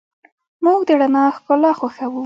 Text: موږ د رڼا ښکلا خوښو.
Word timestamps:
موږ 0.63 0.79
د 0.87 0.89
رڼا 0.99 1.23
ښکلا 1.35 1.71
خوښو. 1.79 2.19